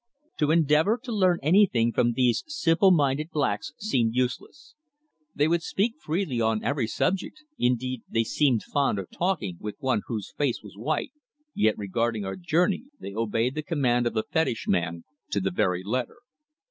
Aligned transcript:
To 0.37 0.49
endeavour 0.49 0.99
to 1.03 1.11
learn 1.11 1.37
anything 1.43 1.93
from 1.93 2.13
these 2.13 2.43
simple 2.47 2.89
minded 2.89 3.29
blacks 3.29 3.71
seemed 3.77 4.15
useless. 4.15 4.73
They 5.35 5.47
would 5.47 5.61
speak 5.61 5.93
freely 5.99 6.41
on 6.41 6.63
every 6.63 6.87
subject, 6.87 7.43
indeed 7.59 8.01
they 8.09 8.23
seemed 8.23 8.63
fond 8.63 8.97
of 8.97 9.11
talking 9.11 9.57
with 9.59 9.75
one 9.77 10.01
whose 10.07 10.33
face 10.35 10.63
was 10.63 10.73
white, 10.75 11.11
yet 11.53 11.77
regarding 11.77 12.25
our 12.25 12.35
journey 12.35 12.85
they 12.99 13.13
obeyed 13.13 13.53
the 13.53 13.61
command 13.61 14.07
of 14.07 14.13
the 14.13 14.23
fetish 14.31 14.65
man 14.67 15.03
to 15.29 15.39
the 15.39 15.51
very 15.51 15.83
letter. 15.83 16.17